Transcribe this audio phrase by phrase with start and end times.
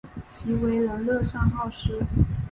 [0.27, 1.99] 其为人乐善好施。